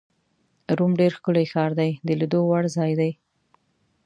روم 0.77 0.91
ډېر 0.99 1.11
ښکلی 1.17 1.45
ښار 1.51 1.71
دی، 1.79 1.91
د 2.05 2.07
لیدو 2.19 2.39
وړ 2.49 2.63
ځای 2.75 2.91
دی. 2.99 3.11